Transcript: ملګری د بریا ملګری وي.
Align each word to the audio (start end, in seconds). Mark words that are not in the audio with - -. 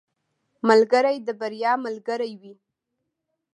ملګری 0.67 1.17
د 1.27 1.29
بریا 1.39 1.73
ملګری 1.85 2.33
وي. 2.41 2.53